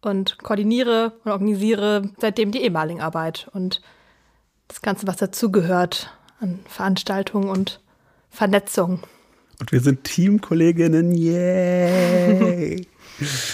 und 0.00 0.38
koordiniere 0.38 1.12
und 1.22 1.30
organisiere 1.30 2.10
seitdem 2.18 2.50
die 2.50 2.64
E-Mailing-Arbeit 2.64 3.48
und 3.52 3.80
das 4.66 4.82
Ganze, 4.82 5.06
was 5.06 5.18
dazugehört 5.18 6.12
an 6.40 6.58
Veranstaltungen 6.66 7.48
und 7.48 7.80
Vernetzung. 8.28 9.04
Und 9.60 9.70
wir 9.70 9.80
sind 9.80 10.02
Teamkolleginnen, 10.02 11.12
yay! 11.12 12.88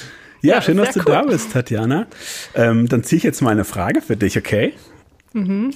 ja, 0.44 0.56
ja, 0.56 0.62
schön, 0.62 0.76
dass 0.76 0.92
du 0.94 1.00
cool. 1.00 1.06
da 1.06 1.22
bist, 1.22 1.52
Tatjana. 1.52 2.06
Ähm, 2.54 2.88
dann 2.88 3.02
ziehe 3.02 3.16
ich 3.16 3.22
jetzt 3.22 3.40
mal 3.40 3.50
eine 3.50 3.64
Frage 3.64 4.00
für 4.02 4.16
dich, 4.16 4.36
okay? 4.36 4.74
Mhm. 5.32 5.74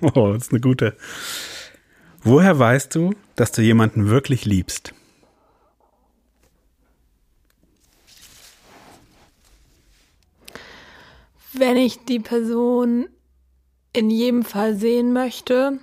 Oh, 0.00 0.32
das 0.32 0.44
ist 0.44 0.52
eine 0.52 0.60
gute. 0.60 0.96
Woher 2.22 2.58
weißt 2.58 2.94
du, 2.94 3.14
dass 3.36 3.52
du 3.52 3.62
jemanden 3.62 4.08
wirklich 4.08 4.44
liebst? 4.44 4.94
Wenn 11.52 11.76
ich 11.76 12.04
die 12.04 12.20
Person 12.20 13.08
in 13.92 14.10
jedem 14.10 14.44
Fall 14.44 14.76
sehen 14.76 15.12
möchte, 15.12 15.80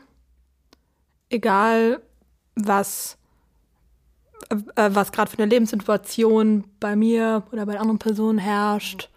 egal 1.30 2.02
was, 2.56 3.18
äh, 4.50 4.90
was 4.92 5.12
gerade 5.12 5.30
für 5.30 5.38
eine 5.38 5.50
Lebenssituation 5.50 6.66
bei 6.80 6.96
mir 6.96 7.44
oder 7.52 7.66
bei 7.66 7.80
anderen 7.80 8.00
Personen 8.00 8.38
herrscht. 8.38 9.10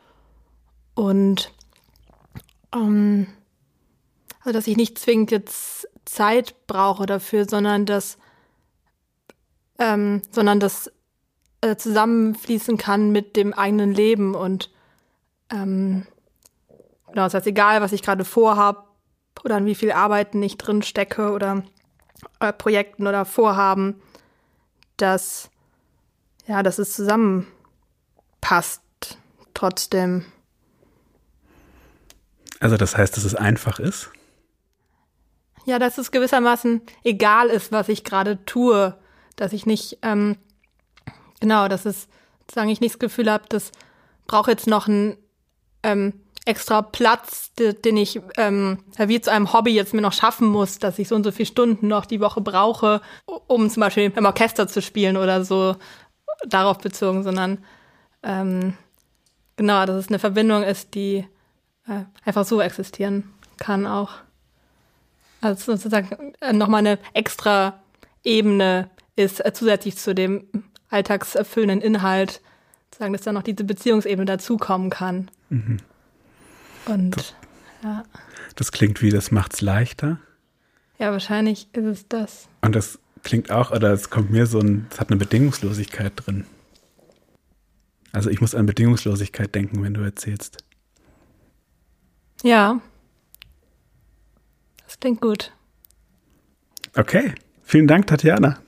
Und 0.94 1.52
ähm, 2.74 3.28
also 4.40 4.52
dass 4.52 4.66
ich 4.66 4.76
nicht 4.76 4.98
zwingend 4.98 5.30
jetzt 5.30 5.88
Zeit 6.04 6.54
brauche 6.66 7.06
dafür, 7.06 7.48
sondern 7.48 7.86
dass, 7.86 8.18
ähm, 9.78 10.22
sondern 10.30 10.58
das 10.60 10.90
äh, 11.60 11.76
zusammenfließen 11.76 12.76
kann 12.78 13.10
mit 13.10 13.36
dem 13.36 13.52
eigenen 13.52 13.92
Leben 13.92 14.34
und 14.34 14.70
ähm, 15.50 16.06
genau, 17.08 17.24
das 17.24 17.34
heißt, 17.34 17.46
egal, 17.46 17.80
was 17.80 17.92
ich 17.92 18.02
gerade 18.02 18.24
vorhab 18.24 18.94
oder 19.44 19.56
an 19.56 19.66
wie 19.66 19.74
viel 19.74 19.92
Arbeiten 19.92 20.42
ich 20.42 20.58
drin 20.58 20.82
stecke 20.82 21.32
oder 21.32 21.64
äh, 22.40 22.52
Projekten 22.52 23.06
oder 23.06 23.24
Vorhaben, 23.24 24.00
dass 24.96 25.50
ja, 26.48 26.62
dass 26.62 26.78
es 26.78 26.94
zusammenpasst 26.94 28.82
trotzdem. 29.54 30.24
Also 32.58 32.76
das 32.76 32.96
heißt, 32.96 33.16
dass 33.16 33.24
es 33.24 33.34
einfach 33.34 33.78
ist? 33.78 34.10
Ja, 35.66 35.78
dass 35.78 35.98
es 35.98 36.10
gewissermaßen 36.10 36.80
egal 37.04 37.48
ist, 37.48 37.70
was 37.70 37.88
ich 37.90 38.02
gerade 38.02 38.44
tue. 38.46 38.96
Dass 39.36 39.52
ich 39.52 39.66
nicht, 39.66 39.98
ähm, 40.02 40.36
genau, 41.40 41.68
dass 41.68 41.84
es, 41.84 42.08
sozusagen 42.40 42.70
ich 42.70 42.80
nicht 42.80 42.94
das 42.94 42.98
Gefühl 42.98 43.30
habe, 43.30 43.44
das 43.48 43.70
brauche 44.26 44.50
jetzt 44.50 44.66
noch 44.66 44.88
einen 44.88 45.18
ähm, 45.82 46.14
extra 46.48 46.80
Platz, 46.80 47.52
den 47.58 47.96
ich 47.98 48.20
ähm, 48.38 48.78
wie 48.96 49.20
zu 49.20 49.30
einem 49.30 49.52
Hobby 49.52 49.74
jetzt 49.74 49.92
mir 49.92 50.00
noch 50.00 50.14
schaffen 50.14 50.48
muss, 50.48 50.78
dass 50.78 50.98
ich 50.98 51.08
so 51.08 51.14
und 51.14 51.22
so 51.22 51.30
viele 51.30 51.46
Stunden 51.46 51.88
noch 51.88 52.06
die 52.06 52.20
Woche 52.20 52.40
brauche, 52.40 53.02
um 53.46 53.68
zum 53.68 53.82
Beispiel 53.82 54.10
im 54.14 54.24
Orchester 54.24 54.66
zu 54.66 54.80
spielen 54.80 55.18
oder 55.18 55.44
so 55.44 55.76
darauf 56.46 56.78
bezogen, 56.78 57.22
sondern 57.22 57.58
ähm, 58.22 58.74
genau, 59.56 59.84
dass 59.84 59.96
es 59.96 60.08
eine 60.08 60.18
Verbindung 60.18 60.62
ist, 60.62 60.94
die 60.94 61.26
äh, 61.86 62.04
einfach 62.24 62.46
so 62.46 62.62
existieren 62.62 63.30
kann 63.58 63.86
auch. 63.86 64.12
Also 65.42 65.72
sozusagen 65.72 66.32
äh, 66.40 66.54
nochmal 66.54 66.80
eine 66.80 66.98
extra 67.12 67.78
Ebene 68.24 68.88
ist 69.16 69.44
äh, 69.44 69.52
zusätzlich 69.52 69.98
zu 69.98 70.14
dem 70.14 70.46
alltagserfüllenden 70.88 71.82
Inhalt, 71.82 72.40
sagen, 72.96 73.12
dass 73.12 73.22
da 73.22 73.32
noch 73.32 73.42
diese 73.42 73.64
Beziehungsebene 73.64 74.24
dazukommen 74.24 74.88
kann. 74.88 75.30
Mhm. 75.50 75.78
Und 76.88 77.16
das, 77.16 77.34
ja. 77.82 78.02
Das 78.56 78.72
klingt 78.72 79.02
wie, 79.02 79.10
das 79.10 79.30
macht's 79.30 79.60
leichter. 79.60 80.18
Ja, 80.98 81.12
wahrscheinlich 81.12 81.68
ist 81.72 81.84
es 81.84 82.08
das. 82.08 82.48
Und 82.62 82.74
das 82.74 82.98
klingt 83.22 83.50
auch, 83.50 83.70
oder 83.70 83.92
es 83.92 84.10
kommt 84.10 84.30
mir 84.30 84.46
so 84.46 84.58
ein, 84.58 84.86
es 84.90 84.98
hat 84.98 85.10
eine 85.10 85.16
Bedingungslosigkeit 85.18 86.12
drin. 86.16 86.44
Also 88.12 88.30
ich 88.30 88.40
muss 88.40 88.54
an 88.54 88.66
Bedingungslosigkeit 88.66 89.54
denken, 89.54 89.82
wenn 89.82 89.94
du 89.94 90.00
erzählst. 90.00 90.64
Ja. 92.42 92.80
Das 94.84 94.98
klingt 94.98 95.20
gut. 95.20 95.52
Okay. 96.96 97.34
Vielen 97.62 97.86
Dank, 97.86 98.06
Tatjana. 98.06 98.58